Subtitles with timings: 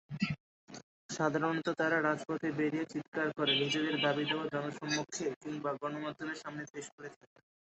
[1.09, 7.43] সাধারণত তারা রাজপথে বেরিয়ে চিৎকার করে নিজেদের দাবি-দাওয়া জনসমক্ষে কিংবা গণমাধ্যমের সামনে পেশ করে থাকেন।